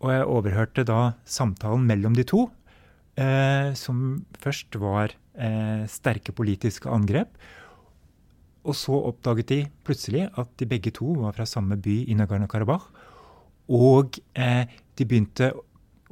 og 0.00 0.08
jeg 0.12 0.28
overhørte 0.34 0.84
da 0.88 1.12
samtalen 1.24 1.84
mellom 1.88 2.16
de 2.16 2.24
to, 2.28 2.46
som 3.76 4.24
først 4.40 4.76
var 4.80 5.12
sterke 5.88 6.32
politiske 6.32 6.88
angrep. 6.88 7.36
Og 8.62 8.76
så 8.78 8.94
oppdaget 8.94 9.48
de 9.50 9.60
plutselig 9.86 10.28
at 10.38 10.50
de 10.60 10.68
begge 10.70 10.92
to 10.94 11.16
var 11.18 11.34
fra 11.34 11.46
samme 11.48 11.76
by 11.82 12.02
i 12.06 12.14
Nagorno-Karabakh. 12.14 12.84
Og 13.72 14.18
eh, 14.38 14.70
de 14.98 15.06
begynte 15.06 15.50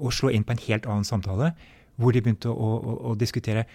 å 0.01 0.11
slå 0.15 0.33
inn 0.35 0.47
på 0.47 0.57
en 0.57 0.65
helt 0.65 0.89
annen 0.89 1.07
samtale, 1.07 1.53
hvor 2.01 2.15
de 2.15 2.23
begynte 2.25 2.51
å, 2.51 2.71
å, 2.81 2.97
å, 3.11 3.15
diskutere 3.19 3.67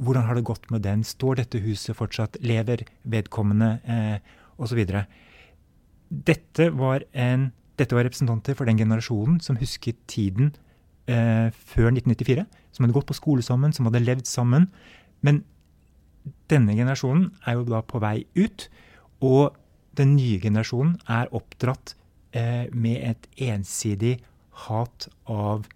hvordan 0.00 0.26
har 0.26 0.36
det 0.36 0.46
gått 0.48 0.66
med 0.72 0.84
den, 0.84 1.04
står 1.06 1.40
dette 1.40 1.60
huset 1.62 1.96
fortsatt, 1.96 2.38
lever 2.44 2.84
vedkommende, 3.10 3.70
eh, 3.84 4.36
osv. 4.60 4.80
Dette, 6.10 6.66
dette 6.66 6.68
var 6.74 7.06
representanter 8.04 8.56
for 8.58 8.68
den 8.68 8.80
generasjonen 8.80 9.38
som 9.44 9.58
husket 9.60 9.98
tiden 10.10 10.52
eh, 11.06 11.48
før 11.54 11.90
1994, 11.92 12.44
som 12.74 12.84
hadde 12.84 12.96
gått 12.96 13.08
på 13.10 13.18
skole 13.18 13.46
sammen, 13.46 13.74
som 13.76 13.88
hadde 13.88 14.02
levd 14.04 14.28
sammen. 14.28 14.68
Men 15.26 15.42
denne 16.50 16.76
generasjonen 16.76 17.30
er 17.46 17.58
jo 17.58 17.66
da 17.70 17.82
på 17.86 18.02
vei 18.02 18.24
ut, 18.38 18.68
og 19.24 19.56
den 19.98 20.14
nye 20.16 20.40
generasjonen 20.42 20.98
er 21.10 21.30
oppdratt 21.36 21.94
eh, 22.36 22.66
med 22.72 23.00
et 23.12 23.28
ensidig 23.50 24.18
hat 24.66 25.08
av 25.30 25.66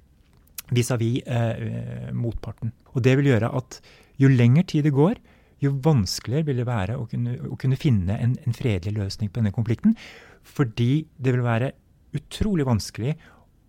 vis-à-vis 0.71 1.23
-vis, 1.23 1.29
eh, 1.29 2.13
motparten. 2.13 2.73
Og 2.95 3.03
det 3.03 3.17
vil 3.17 3.27
gjøre 3.27 3.55
at 3.57 3.81
jo 4.19 4.29
lengre 4.29 4.63
tid 4.63 4.85
det 4.85 4.93
går, 4.93 5.15
jo 5.61 5.73
vanskeligere 5.85 6.47
vil 6.47 6.57
det 6.57 6.67
være 6.67 6.97
å 6.99 7.07
kunne, 7.07 7.37
å 7.51 7.57
kunne 7.57 7.77
finne 7.77 8.19
en, 8.21 8.37
en, 8.47 8.57
fredelig 8.57 8.95
løsning 8.99 9.31
på 9.31 9.41
denne 9.41 9.55
konflikten. 9.55 9.97
Fordi 10.43 11.07
det 11.17 11.35
vil 11.35 11.45
være 11.45 11.73
utrolig 12.15 12.67
vanskelig 12.67 13.17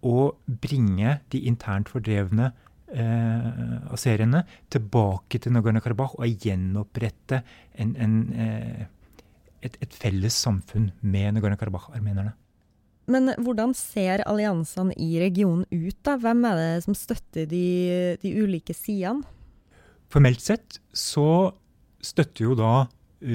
å 0.05 0.31
bringe 0.45 1.19
de 1.33 1.41
internt 1.49 1.89
fordrevne 1.89 2.51
eh, 2.93 3.93
aseriene 3.95 4.43
tilbake 4.69 5.39
til 5.41 5.55
Nagorno-Karabakh 5.55 6.19
og 6.19 6.45
gjenopprette 6.45 7.41
en, 7.81 7.95
en, 7.95 8.17
eh, 8.33 8.85
et, 9.65 9.79
et, 9.81 9.93
felles 9.93 10.35
samfunn 10.45 10.91
med 11.01 11.37
Nagorno-Karabakh-armenerne. 11.37 12.35
Men 13.11 13.29
hvordan 13.45 13.75
ser 13.77 14.23
alliansene 14.25 14.95
i 14.97 15.19
regionen 15.21 15.65
ut? 15.69 15.97
da? 16.05 16.15
Hvem 16.21 16.45
er 16.49 16.59
det 16.59 16.85
som 16.87 16.97
støtter 16.97 17.45
de, 17.49 17.65
de 18.21 18.31
ulike 18.41 18.73
sidene? 18.73 19.25
Formelt 20.09 20.41
sett 20.41 20.79
så 20.95 21.53
støtter 22.05 22.47
jo 22.49 22.57
da 22.57 22.87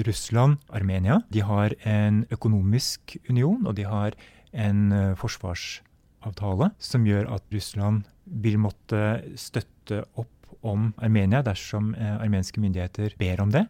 Russland 0.07 0.59
Armenia. 0.71 1.21
De 1.31 1.43
har 1.43 1.75
en 1.87 2.23
økonomisk 2.31 3.17
union, 3.29 3.65
og 3.67 3.75
de 3.79 3.87
har 3.87 4.15
en 4.51 5.15
forsvarsavtale 5.19 6.71
som 6.79 7.07
gjør 7.07 7.31
at 7.35 7.47
Russland 7.53 8.05
vil 8.25 8.59
måtte 8.61 9.21
støtte 9.39 10.03
opp 10.19 10.29
om 10.67 10.91
Armenia 11.01 11.41
dersom 11.43 11.93
armenske 11.97 12.61
myndigheter 12.61 13.15
ber 13.19 13.41
om 13.43 13.51
det. 13.53 13.65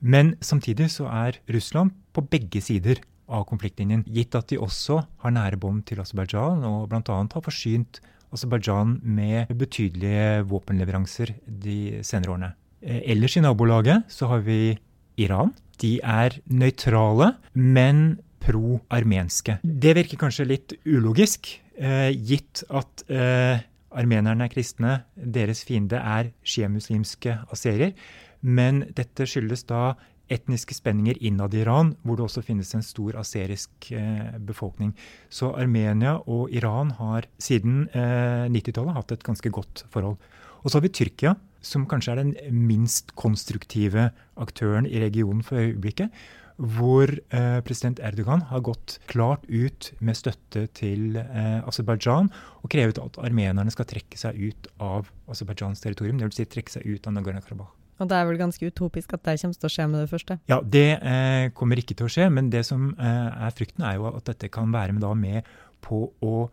Men 0.00 0.34
samtidig 0.40 0.88
så 0.92 1.06
er 1.12 1.38
Russland 1.52 1.92
på 2.16 2.24
begge 2.32 2.62
sider 2.64 3.02
av 3.30 3.46
konfliktlinjen, 3.48 4.04
gitt 4.10 4.34
at 4.38 4.50
de 4.50 4.58
også 4.60 5.00
har 5.22 5.34
nære 5.34 5.58
bånd 5.60 5.84
til 5.88 6.02
Aserbajdsjan 6.02 6.64
og 6.66 6.88
bl.a. 6.90 7.02
har 7.06 7.44
forsynt 7.46 8.02
Aserbajdsjan 8.34 8.98
med 9.02 9.50
betydelige 9.58 10.42
våpenleveranser 10.50 11.34
de 11.46 12.02
senere 12.06 12.34
årene. 12.34 12.50
Eh, 12.80 13.02
ellers 13.14 13.36
i 13.36 13.44
nabolaget 13.44 14.06
så 14.12 14.30
har 14.30 14.44
vi 14.46 14.76
Iran. 15.20 15.54
De 15.80 15.98
er 16.04 16.36
nøytrale, 16.46 17.34
men 17.54 18.20
pro-armenske. 18.40 19.58
Det 19.62 19.96
virker 19.98 20.20
kanskje 20.20 20.48
litt 20.48 20.76
ulogisk, 20.88 21.50
eh, 21.76 22.10
gitt 22.14 22.62
at 22.70 23.04
eh, 23.08 23.60
armenerne 23.90 24.46
er 24.46 24.52
kristne, 24.52 25.00
deres 25.16 25.64
fiende 25.66 25.98
er 25.98 26.30
sjiamuslimske 26.42 27.36
aserier. 27.52 27.92
Men 28.40 28.84
dette 28.96 29.26
skyldes 29.28 29.66
da 29.68 29.94
etniske 30.30 30.76
spenninger 30.76 31.18
innad 31.26 31.54
i 31.54 31.62
Iran, 31.64 31.94
hvor 32.02 32.18
det 32.18 32.26
også 32.26 32.44
finnes 32.46 32.72
en 32.76 32.84
stor 32.86 33.18
aserisk 33.20 33.90
eh, 33.96 34.36
befolkning. 34.46 34.94
Så 35.28 35.52
Armenia 35.58 36.18
og 36.26 36.52
Iran 36.54 36.94
har 37.00 37.28
siden 37.42 37.86
eh, 37.92 38.46
90-tallet 38.50 38.96
hatt 38.96 39.14
et 39.16 39.26
ganske 39.26 39.52
godt 39.52 39.84
forhold. 39.90 40.20
Og 40.60 40.70
så 40.70 40.78
har 40.78 40.84
vi 40.86 40.92
Tyrkia, 40.94 41.34
som 41.60 41.86
kanskje 41.88 42.12
er 42.12 42.22
den 42.22 42.34
minst 42.68 43.14
konstruktive 43.20 44.10
aktøren 44.40 44.86
i 44.88 45.00
regionen 45.02 45.42
for 45.44 45.60
øyeblikket 45.60 46.12
hvor 46.60 47.08
eh, 47.08 47.60
president 47.64 48.00
Erdogan 48.04 48.42
har 48.50 48.60
gått 48.64 48.98
klart 49.08 49.46
ut 49.48 49.90
med 50.04 50.18
støtte 50.18 50.66
til 50.76 51.16
eh, 51.16 51.60
Aserbajdsjan 51.64 52.28
og 52.60 52.72
krevet 52.72 53.00
at 53.00 53.16
armenerne 53.24 53.72
skal 53.72 53.88
trekke 53.88 54.20
seg 54.20 54.36
ut 54.36 54.72
av 54.76 55.08
Aserbajdsjans 55.32 55.80
territorium, 55.80 56.20
dvs. 56.20 56.42
Si 56.42 56.48
trekke 56.52 56.76
seg 56.76 56.84
ut 56.84 57.08
av 57.08 57.16
Nagorno-Karabakh. 57.16 57.79
Og 58.00 58.08
Det 58.08 58.16
er 58.16 58.24
vel 58.28 58.40
ganske 58.40 58.66
utopisk 58.66 59.12
at 59.12 59.24
det 59.28 59.36
kommer 59.42 59.60
til 59.60 59.68
å 59.68 59.74
skje 59.74 59.86
med 59.92 60.00
det 60.00 60.10
første? 60.10 60.38
Ja, 60.48 60.60
det 60.64 60.88
eh, 60.96 61.50
kommer 61.52 61.80
ikke 61.80 61.96
til 61.98 62.08
å 62.08 62.12
skje. 62.12 62.30
Men 62.32 62.48
det 62.52 62.64
som 62.68 62.94
eh, 62.96 63.28
er 63.46 63.56
frykten, 63.56 63.84
er 63.84 63.98
jo 63.98 64.08
at 64.08 64.24
dette 64.32 64.48
kan 64.52 64.72
være 64.72 64.96
med, 64.96 65.04
med 65.20 65.50
på 65.84 66.06
å 66.24 66.48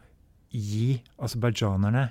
gi 0.52 0.98
aserbajdsjanerne 1.24 2.08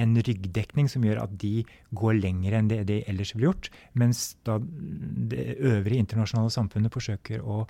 en 0.00 0.16
ryggdekning 0.16 0.88
som 0.90 1.04
gjør 1.04 1.22
at 1.24 1.32
de 1.40 1.64
går 1.96 2.18
lenger 2.20 2.56
enn 2.56 2.68
det 2.70 2.82
de 2.88 3.00
ellers 3.10 3.34
ville 3.34 3.50
gjort. 3.50 3.70
Mens 3.98 4.34
da 4.46 4.58
det 4.60 5.58
øvrige 5.58 6.02
internasjonale 6.04 6.52
samfunnet 6.54 6.94
forsøker 6.94 7.42
å, 7.42 7.64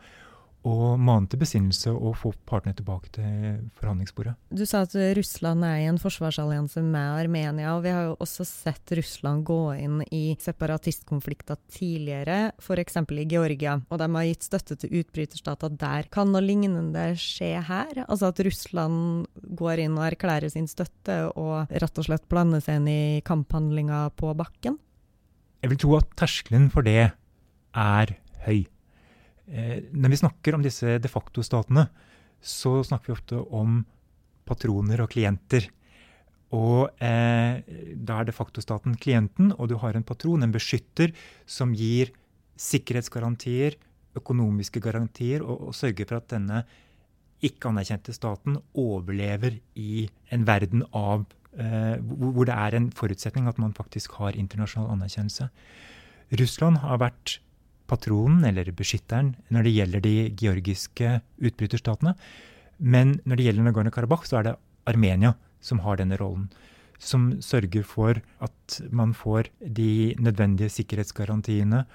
og 0.69 1.00
mane 1.00 1.29
til 1.31 1.40
besinnelse 1.40 1.93
og 1.95 2.19
få 2.21 2.33
partene 2.49 2.75
tilbake 2.76 3.09
til 3.14 3.61
forhandlingsbordet. 3.79 4.35
Du 4.52 4.67
sa 4.69 4.83
at 4.85 4.95
Russland 5.17 5.64
er 5.64 5.79
i 5.81 5.87
en 5.88 6.00
forsvarsallianse 6.00 6.83
med 6.85 7.23
Armenia, 7.23 7.73
og 7.76 7.85
vi 7.87 7.95
har 7.95 8.11
jo 8.11 8.17
også 8.21 8.45
sett 8.45 8.93
Russland 8.99 9.45
gå 9.49 9.61
inn 9.81 10.02
i 10.12 10.37
separatistkonflikter 10.40 11.57
tidligere, 11.73 12.52
f.eks. 12.61 13.00
i 13.00 13.26
Georgia, 13.31 13.79
og 13.88 14.02
de 14.02 14.09
har 14.17 14.29
gitt 14.29 14.49
støtte 14.50 14.76
til 14.83 15.00
utbryterstater 15.00 15.73
der. 15.81 16.11
Kan 16.12 16.35
noe 16.35 16.45
lignende 16.45 17.07
skje 17.21 17.55
her? 17.64 18.05
Altså 18.07 18.29
at 18.29 18.43
Russland 18.45 19.31
går 19.57 19.87
inn 19.87 19.97
og 19.97 20.11
erklærer 20.11 20.52
sin 20.52 20.69
støtte 20.69 21.23
og 21.40 21.73
rett 21.73 22.02
og 22.02 22.09
slett 22.09 22.29
blander 22.29 22.61
seg 22.64 22.83
inn 22.83 22.90
i 22.93 23.02
kamphandlinger 23.25 24.12
på 24.21 24.35
bakken? 24.37 24.76
Jeg 25.61 25.73
vil 25.73 25.81
tro 25.81 25.97
at 25.99 26.12
terskelen 26.21 26.69
for 26.73 26.85
det 26.85 27.11
er 27.76 28.14
høy. 28.45 28.64
Eh, 29.50 29.83
når 29.92 30.14
vi 30.14 30.21
snakker 30.23 30.57
om 30.57 30.64
disse 30.64 30.99
de 31.02 31.11
facto-statene, 31.11 31.88
så 32.40 32.78
snakker 32.87 33.11
vi 33.11 33.16
ofte 33.16 33.42
om 33.57 33.83
patroner 34.49 35.02
og 35.02 35.11
klienter. 35.12 35.69
Og 36.57 36.90
eh, 37.02 37.62
da 37.95 38.19
er 38.19 38.26
de 38.26 38.35
facto-staten 38.35 38.97
klienten, 38.99 39.52
og 39.59 39.71
du 39.71 39.76
har 39.83 39.95
en 39.95 40.07
patron, 40.07 40.42
en 40.42 40.54
beskytter, 40.54 41.14
som 41.47 41.75
gir 41.76 42.14
sikkerhetsgarantier, 42.61 43.78
økonomiske 44.19 44.83
garantier, 44.83 45.45
og, 45.45 45.69
og 45.71 45.76
sørger 45.76 46.09
for 46.09 46.19
at 46.19 46.33
denne 46.33 46.64
ikke 47.47 47.71
anerkjente 47.71 48.12
staten 48.12 48.59
overlever 48.76 49.61
i 49.78 50.09
en 50.35 50.42
verden 50.49 50.83
av 50.97 51.25
eh, 51.57 51.97
hvor 52.00 52.45
det 52.49 52.57
er 52.57 52.76
en 52.76 52.90
forutsetning 52.92 53.49
at 53.49 53.61
man 53.62 53.73
faktisk 53.76 54.19
har 54.21 54.37
internasjonal 54.37 54.92
anerkjennelse. 54.97 55.49
Russland 56.40 56.83
har 56.85 57.00
vært 57.00 57.38
patronen, 57.90 58.44
eller 58.47 58.70
beskytteren, 58.76 59.35
når 59.50 59.66
det 59.66 59.76
gjelder 59.76 60.04
de 60.04 60.14
georgiske 60.38 61.14
utbryterstatene. 61.42 62.14
Men 62.80 63.18
når 63.28 63.37
det 63.37 63.47
gjelder 63.49 63.66
Nagorno-Karabakh, 63.66 64.28
så 64.28 64.40
er 64.40 64.49
det 64.49 64.59
Armenia 64.88 65.35
som 65.61 65.82
har 65.85 66.00
denne 66.00 66.18
rollen. 66.20 66.50
som 67.00 67.40
sørger 67.40 67.80
for 67.82 68.18
at 68.44 68.75
man 68.92 69.14
får 69.16 69.47
de 69.64 70.14
nødvendige 70.20 70.68
sikkerhetsgarantiene 70.68 71.87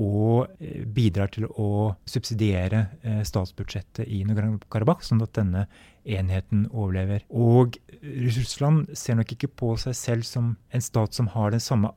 og 0.00 0.48
eh, 0.58 0.86
bidrar 0.88 1.28
til 1.34 1.44
å 1.50 1.94
subsidiere 2.08 2.86
eh, 3.04 3.20
statsbudsjettet 3.28 4.08
i 4.08 4.22
Nagorno-Karabakh, 4.24 5.04
sånn 5.04 5.20
at 5.22 5.34
denne 5.36 5.66
enheten 6.04 6.64
overlever. 6.72 7.26
Og 7.28 7.76
Russland 8.02 8.88
ser 8.96 9.20
nok 9.20 9.36
ikke 9.36 9.52
på 9.52 9.74
seg 9.84 9.98
selv 9.98 10.26
som 10.28 10.54
en 10.72 10.84
stat 10.88 11.14
som 11.14 11.28
har 11.36 11.54
den 11.54 11.62
samme 11.62 11.92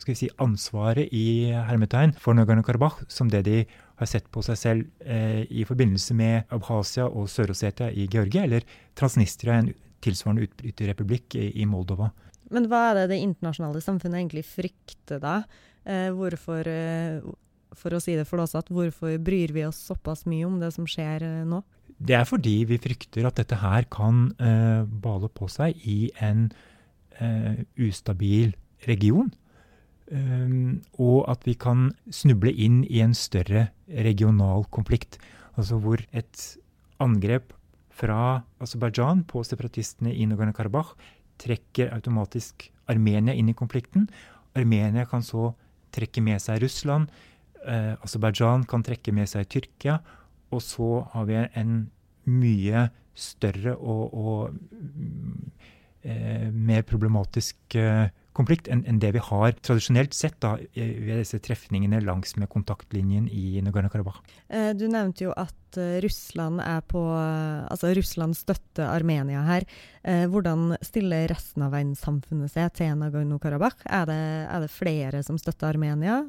skal 0.00 0.14
vi 0.14 0.20
si, 0.22 0.30
ansvaret 0.42 1.12
i 1.16 1.52
hermetegn 1.52 2.14
for 2.20 2.36
Nagorno-Karabakh 2.36 3.04
som 3.12 3.30
det 3.32 3.44
de 3.48 3.60
har 4.00 4.08
sett 4.08 4.30
på 4.32 4.42
seg 4.44 4.58
selv 4.58 4.88
eh, 5.04 5.44
i 5.52 5.66
forbindelse 5.68 6.16
med 6.16 6.50
Abkhasia 6.54 7.06
og 7.08 7.28
Sør-Ossetia 7.28 7.90
i 7.92 8.06
Georgia, 8.10 8.46
eller 8.46 8.64
Transnistria, 8.98 9.60
en 9.60 9.72
tilsvarende 10.04 10.46
utbryterrepublikk 10.48 11.36
i, 11.36 11.50
i 11.60 11.68
Moldova. 11.68 12.08
Men 12.50 12.66
hva 12.70 12.86
er 12.90 13.02
det 13.02 13.10
det 13.12 13.20
internasjonale 13.22 13.82
samfunnet 13.84 14.22
egentlig 14.22 14.46
frykter 14.48 15.20
da? 15.22 15.42
Eh, 15.84 16.08
hvorfor, 16.16 16.66
eh, 16.66 17.20
for 17.76 17.94
å 17.94 18.00
si 18.02 18.16
det 18.18 18.26
flåsete, 18.28 18.74
hvorfor 18.74 19.20
bryr 19.22 19.52
vi 19.54 19.66
oss 19.68 19.82
såpass 19.90 20.24
mye 20.28 20.48
om 20.48 20.58
det 20.62 20.72
som 20.74 20.88
skjer 20.88 21.26
eh, 21.26 21.44
nå? 21.48 21.60
Det 22.00 22.16
er 22.16 22.24
fordi 22.24 22.62
vi 22.64 22.80
frykter 22.80 23.28
at 23.28 23.36
dette 23.42 23.58
her 23.60 23.84
kan 23.92 24.30
eh, 24.40 24.82
bale 25.04 25.28
på 25.28 25.50
seg 25.52 25.76
i 25.84 26.08
en 26.24 26.48
eh, 27.20 27.60
ustabil 27.76 28.54
region. 28.88 29.28
Um, 30.10 30.80
og 30.98 31.28
at 31.30 31.44
vi 31.46 31.54
kan 31.54 31.92
snuble 32.10 32.50
inn 32.50 32.82
i 32.90 32.98
en 33.04 33.14
større 33.14 33.68
regional 33.86 34.66
konflikt. 34.74 35.20
Altså 35.54 35.78
hvor 35.78 36.02
et 36.10 36.42
angrep 37.00 37.52
fra 37.94 38.42
Aserbajdsjan 38.62 39.22
på 39.28 39.44
separatistene 39.46 40.12
i 40.14 40.26
Nagorno-Karabakh 40.26 40.96
trekker 41.40 41.92
automatisk 41.94 42.68
Armenia 42.90 43.36
inn 43.36 43.50
i 43.52 43.56
konflikten. 43.56 44.08
Armenia 44.58 45.06
kan 45.08 45.22
så 45.22 45.52
trekke 45.94 46.22
med 46.24 46.42
seg 46.42 46.62
Russland. 46.64 47.10
Eh, 47.66 47.94
Aserbajdsjan 48.02 48.66
kan 48.68 48.84
trekke 48.86 49.14
med 49.14 49.30
seg 49.30 49.48
Tyrkia. 49.52 50.00
Og 50.50 50.62
så 50.64 51.04
har 51.12 51.28
vi 51.28 51.38
en 51.38 51.74
mye 52.30 52.88
større 53.14 53.76
og, 53.76 54.14
og 54.14 54.54
eh, 56.02 56.48
mer 56.50 56.82
problematisk 56.88 57.76
uh, 57.78 58.08
konflikt 58.40 58.70
enn 58.72 58.82
en 58.88 59.00
det 59.02 59.12
vi 59.16 59.22
har 59.22 59.54
tradisjonelt 59.60 60.16
sett 60.16 60.38
da, 60.42 60.56
ved 60.74 61.20
disse 61.20 61.40
trefningene 61.44 62.00
langs 62.04 62.34
med 62.40 62.50
kontaktlinjen 62.52 63.28
i 63.28 63.60
Nagorno-Karabakh. 63.64 64.22
Eh, 64.48 64.72
du 64.78 64.86
nevnte 64.90 65.26
jo 65.26 65.34
at 65.36 65.78
eh, 65.78 66.00
Russland 66.04 66.62
på 66.90 67.02
Altså 67.10 67.92
Russland 67.94 68.36
støtter 68.38 68.88
Armenia 68.88 69.44
her. 69.46 69.66
Eh, 70.02 70.26
hvordan 70.30 70.74
stiller 70.84 71.28
resten 71.30 71.66
av 71.66 71.74
verdenssamfunnet 71.74 72.52
seg 72.52 72.72
til 72.78 72.96
Nagorno-Karabakh? 73.00 73.86
Er, 73.86 74.10
er, 74.10 74.58
det 74.64 74.72
flere 74.72 75.22
som 75.26 75.38
støtter 75.40 75.70
Armenia? 75.70 76.22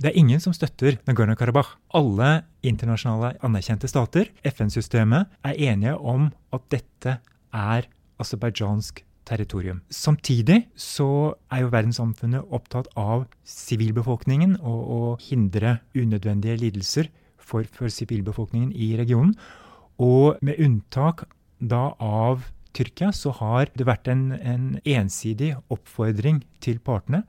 Det 0.00 0.12
er 0.12 0.16
ingen 0.16 0.40
som 0.40 0.54
støtter 0.56 0.96
Nagorno-Karabakh. 1.08 1.74
Alle 1.98 2.30
internasjonale 2.64 3.34
anerkjente 3.44 3.90
stater, 3.90 4.30
FN-systemet, 4.48 5.28
er 5.44 5.62
enige 5.70 5.98
om 5.98 6.30
at 6.54 6.66
dette 6.72 7.18
er 7.50 7.88
aserbajdsjansk 8.20 9.02
territorium. 9.30 9.80
Samtidig 9.90 10.64
så 10.74 11.36
er 11.52 11.64
jo 11.64 11.72
verdenssamfunnet 11.72 12.52
opptatt 12.52 12.90
av 12.98 13.26
sivilbefolkningen 13.46 14.58
og 14.60 14.92
å 14.96 15.02
hindre 15.22 15.78
unødvendige 15.94 16.58
lidelser 16.64 17.10
for, 17.38 17.66
for 17.70 17.92
sivilbefolkningen 17.92 18.72
i 18.74 18.94
regionen. 19.00 19.36
Og 20.00 20.40
med 20.44 20.60
unntak 20.62 21.26
da 21.60 21.90
av 22.00 22.48
Tyrkia 22.76 23.10
så 23.12 23.32
har 23.40 23.70
det 23.74 23.86
vært 23.88 24.08
en, 24.10 24.30
en 24.32 24.66
ensidig 24.86 25.56
oppfordring 25.74 26.44
til 26.62 26.78
partene 26.82 27.24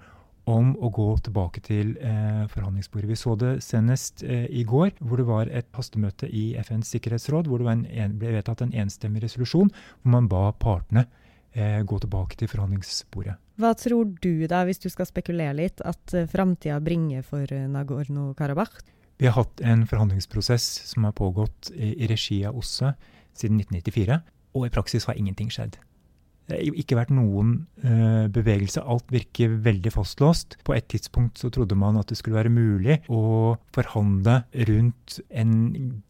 om 0.50 0.74
å 0.81 0.89
gå 0.93 1.08
tilbake 1.25 1.62
til 1.65 1.93
eh, 2.01 2.43
forhandlingsbordet. 2.51 3.10
Vi 3.10 3.17
så 3.20 3.36
det 3.39 3.51
senest 3.65 4.24
eh, 4.25 4.48
i 4.50 4.63
går, 4.67 4.93
hvor 5.00 5.22
det 5.22 5.27
var 5.27 5.51
et 5.53 5.70
hastemøte 5.77 6.30
i 6.30 6.52
FNs 6.62 6.93
sikkerhetsråd, 6.95 7.49
hvor 7.49 7.62
det 7.62 7.73
en, 7.73 8.15
ble 8.19 8.34
vedtatt 8.38 8.63
en 8.65 8.73
enstemmig 8.84 9.23
resolusjon 9.25 9.69
hvor 9.71 10.13
man 10.15 10.30
ba 10.32 10.49
partene 10.58 11.06
eh, 11.53 11.81
gå 11.83 11.99
tilbake 12.01 12.37
til 12.39 12.49
forhandlingsbordet. 12.51 13.37
Hva 13.61 13.73
tror 13.77 14.09
du, 14.23 14.47
da, 14.49 14.63
hvis 14.65 14.81
du 14.81 14.89
skal 14.89 15.09
spekulere 15.09 15.57
litt, 15.57 15.83
at 15.85 16.15
eh, 16.17 16.27
framtida 16.29 16.79
bringer 16.83 17.25
for 17.27 17.45
eh, 17.45 17.67
Nagorno-Karabakh? 17.69 18.81
Vi 19.21 19.29
har 19.29 19.37
hatt 19.37 19.61
en 19.61 19.85
forhandlingsprosess 19.85 20.67
som 20.89 21.05
har 21.05 21.15
pågått 21.17 21.69
i, 21.75 21.93
i 22.01 22.09
regi 22.09 22.41
av 22.47 22.57
OSSE 22.57 22.95
siden 23.37 23.61
1994, 23.61 24.19
og 24.57 24.67
i 24.67 24.73
praksis 24.73 25.05
har 25.07 25.19
ingenting 25.19 25.51
skjedd. 25.53 25.77
Det 26.49 26.57
har 26.57 26.79
ikke 26.81 26.97
vært 26.97 27.13
noen 27.13 27.53
uh, 27.85 28.25
bevegelse. 28.33 28.81
Alt 28.81 29.13
virker 29.13 29.53
veldig 29.63 29.93
fastlåst. 29.93 30.57
På 30.67 30.73
et 30.75 30.89
tidspunkt 30.91 31.39
så 31.39 31.51
trodde 31.53 31.77
man 31.79 31.99
at 32.01 32.09
det 32.11 32.17
skulle 32.19 32.41
være 32.41 32.51
mulig 32.51 32.97
å 33.13 33.55
forhandle 33.75 34.41
rundt 34.67 35.21
en 35.29 35.53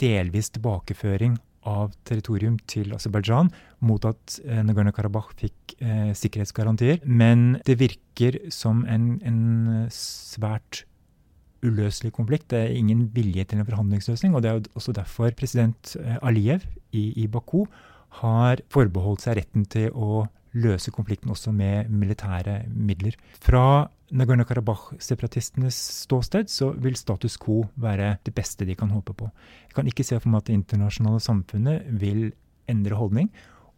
delvis 0.01 0.49
tilbakeføring 0.55 1.35
av 1.67 1.93
territorium 2.07 2.57
til 2.69 2.93
Aserbajdsjan 2.95 3.51
mot 3.85 4.05
at 4.07 4.37
eh, 4.45 4.61
Nagorno-Karabakh 4.65 5.33
fikk 5.39 5.75
eh, 5.79 6.11
sikkerhetsgarantier. 6.17 7.01
Men 7.05 7.59
det 7.67 7.77
virker 7.81 8.39
som 8.53 8.83
en, 8.89 9.13
en, 9.25 9.87
svært 9.93 10.83
uløselig 11.61 12.13
konflikt. 12.15 12.49
Det 12.49 12.63
er 12.63 12.75
ingen 12.77 13.05
vilje 13.13 13.45
til 13.45 13.61
en 13.61 13.67
forhandlingsløsning. 13.67 14.33
og 14.35 14.41
Det 14.41 14.51
er 14.51 14.61
også 14.73 14.95
derfor 14.97 15.33
president 15.37 15.95
eh, 16.01 16.17
Aliyev 16.21 16.65
i, 16.91 17.11
i 17.21 17.27
Baku 17.27 17.65
har 18.21 18.63
forbeholdt 18.73 19.23
seg 19.23 19.37
retten 19.39 19.67
til 19.69 19.93
å 19.93 20.25
løse 20.53 20.91
konflikten 20.91 21.31
også 21.31 21.53
med 21.55 21.89
militære 21.89 22.61
midler. 22.67 23.15
Fra 23.39 23.87
Nagorno-Karabakh-separatistenes 24.11 25.77
ståsted 26.03 26.49
så 26.51 26.71
vil 26.75 26.97
status 26.99 27.37
quo 27.39 27.63
være 27.79 28.17
det 28.25 28.33
beste 28.35 28.67
de 28.67 28.75
kan 28.75 28.91
håpe 28.91 29.15
på. 29.15 29.29
Jeg 29.69 29.77
kan 29.77 29.87
ikke 29.87 30.03
se 30.03 30.19
for 30.19 30.29
meg 30.29 30.43
at 30.43 30.51
det 30.51 30.59
internasjonale 30.59 31.23
samfunnet 31.23 31.87
vil 32.01 32.31
endre 32.71 32.99
holdning 32.99 33.31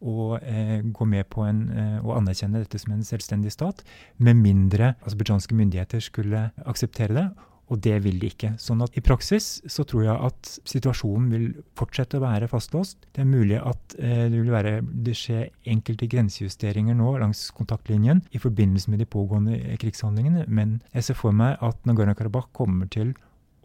og 0.03 0.39
eh, 0.41 0.81
gå 0.83 1.05
med 1.07 1.29
på 1.31 1.45
en, 1.47 1.61
eh, 1.71 1.99
å 2.03 2.17
anerkjenne 2.17 2.59
dette 2.59 2.81
som 2.81 2.91
en 2.95 3.05
selvstendig 3.07 3.53
stat, 3.53 3.83
med 4.17 4.41
mindre 4.41 4.95
aserbajdsjanske 5.05 5.55
myndigheter 5.55 6.03
skulle 6.03 6.49
akseptere 6.65 7.15
det. 7.15 7.27
Og 7.73 7.79
det 7.81 7.95
vil 8.05 8.19
de 8.21 8.29
ikke. 8.29 8.51
Sånn 8.61 8.83
at 8.85 8.93
i 8.99 9.01
praksis 9.01 9.47
så 9.71 9.85
tror 9.89 10.03
jeg 10.05 10.13
at 10.27 10.49
situasjonen 10.69 11.31
vil 11.33 11.47
fortsette 11.79 12.19
å 12.19 12.23
være 12.23 12.49
fastlåst. 12.51 13.07
Det 13.15 13.23
er 13.23 13.29
mulig 13.29 13.57
at 13.57 13.95
eh, 13.97 14.27
det 14.29 14.43
vil 14.43 14.53
være, 14.53 14.75
det 14.83 15.15
skjer 15.17 15.47
enkelte 15.73 16.09
grensejusteringer 16.11 16.97
nå 16.99 17.15
langs 17.23 17.47
kontaktlinjen 17.57 18.21
i 18.29 18.41
forbindelse 18.43 18.93
med 18.93 19.01
de 19.01 19.09
pågående 19.09 19.57
krigshandlingene, 19.81 20.45
men 20.47 20.77
jeg 20.93 21.09
ser 21.09 21.17
for 21.17 21.33
meg 21.33 21.57
at 21.65 21.81
Nagorno-Karabakh 21.89 22.51
kommer 22.53 22.91
til 22.93 23.15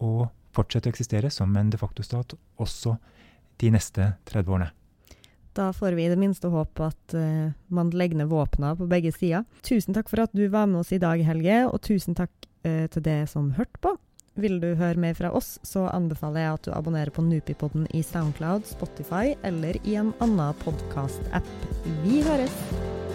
å 0.00 0.30
fortsette 0.56 0.88
å 0.88 0.94
eksistere 0.94 1.30
som 1.32 1.52
en 1.60 1.70
de 1.70 1.80
facto-stat 1.80 2.32
også 2.62 2.96
de 3.60 3.72
neste 3.74 4.12
30 4.30 4.54
årene. 4.54 4.72
Da 5.58 5.72
får 5.74 5.96
vi 5.98 6.04
i 6.06 6.10
det 6.10 6.18
minste 6.20 6.48
håpe 6.52 6.86
at 6.86 7.14
uh, 7.18 7.50
man 7.74 7.90
legger 7.90 8.20
ned 8.20 8.30
våpnene 8.30 8.76
på 8.78 8.86
begge 8.90 9.10
sider. 9.12 9.42
Tusen 9.66 9.96
takk 9.96 10.10
for 10.10 10.22
at 10.22 10.34
du 10.36 10.44
var 10.52 10.68
med 10.70 10.84
oss 10.84 10.92
i 10.94 11.00
dag, 11.02 11.20
Helge, 11.26 11.64
og 11.66 11.80
tusen 11.82 12.14
takk 12.18 12.47
uh, 12.66 12.86
til 12.92 13.04
det 13.04 13.22
som 13.32 13.52
hørte 13.58 13.82
på. 13.84 13.94
Vil 14.38 14.60
du 14.62 14.68
høre 14.78 15.00
mer 15.02 15.16
fra 15.18 15.32
oss, 15.34 15.56
så 15.66 15.88
anbefaler 15.90 16.44
jeg 16.44 16.58
at 16.58 16.68
du 16.68 16.70
abonnerer 16.76 17.10
på 17.10 17.24
Nupipodden 17.26 17.88
i 17.90 18.04
Soundcloud, 18.06 18.68
Spotify 18.70 19.34
eller 19.42 19.80
i 19.82 19.98
en 19.98 20.12
annen 20.22 20.62
podkast-app. 20.62 21.50
Vi 22.06 22.22
høres! 22.22 23.07